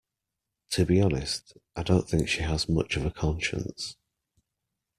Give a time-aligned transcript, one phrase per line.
[0.71, 3.97] To be honest, I don’t think she has much of a conscience.